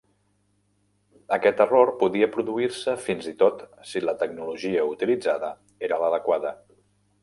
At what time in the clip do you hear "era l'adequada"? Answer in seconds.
5.91-6.61